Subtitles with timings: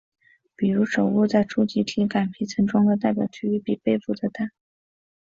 [0.55, 4.49] 比如手部在初级体感皮层中的代表区域比背部的大。